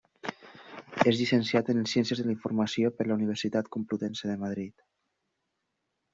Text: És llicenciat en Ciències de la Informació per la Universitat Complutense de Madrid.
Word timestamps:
És 1.11 1.19
llicenciat 1.19 1.69
en 1.73 1.83
Ciències 1.91 2.21
de 2.21 2.25
la 2.29 2.33
Informació 2.37 2.91
per 2.97 3.07
la 3.11 3.19
Universitat 3.19 3.71
Complutense 3.77 4.33
de 4.33 4.41
Madrid. 4.47 4.85